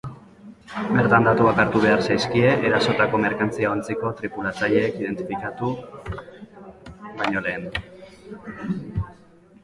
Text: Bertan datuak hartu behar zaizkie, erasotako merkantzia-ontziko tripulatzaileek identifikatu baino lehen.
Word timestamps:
Bertan 0.91 1.25
datuak 1.27 1.59
hartu 1.63 1.81
behar 1.81 1.99
zaizkie, 2.05 2.53
erasotako 2.69 3.19
merkantzia-ontziko 3.25 4.11
tripulatzaileek 4.21 4.97
identifikatu 5.01 5.69
baino 7.21 7.45
lehen. 7.49 7.69